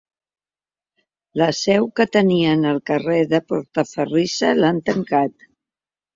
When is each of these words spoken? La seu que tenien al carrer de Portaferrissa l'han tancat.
La 1.41 1.49
seu 1.57 1.85
que 1.99 2.07
tenien 2.17 2.65
al 2.71 2.81
carrer 2.93 3.19
de 3.35 3.41
Portaferrissa 3.53 4.53
l'han 4.63 4.83
tancat. 4.91 5.49